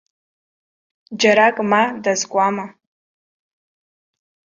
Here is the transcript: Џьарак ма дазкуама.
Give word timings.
Џьарак 1.19 1.57
ма 1.69 1.83
дазкуама. 2.03 2.65